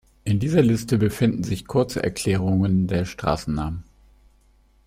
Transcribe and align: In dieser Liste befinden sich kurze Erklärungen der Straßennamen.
In 0.23 0.39
dieser 0.39 0.63
Liste 0.63 0.97
befinden 0.97 1.43
sich 1.43 1.67
kurze 1.67 2.01
Erklärungen 2.01 2.87
der 2.87 3.05
Straßennamen. 3.05 3.83